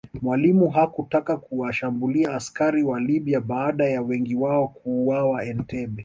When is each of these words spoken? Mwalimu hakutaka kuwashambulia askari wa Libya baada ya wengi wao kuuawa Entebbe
Mwalimu 0.21 0.69
hakutaka 0.69 1.37
kuwashambulia 1.37 2.33
askari 2.35 2.83
wa 2.83 2.99
Libya 2.99 3.41
baada 3.41 3.85
ya 3.85 4.01
wengi 4.01 4.35
wao 4.35 4.67
kuuawa 4.67 5.45
Entebbe 5.45 5.99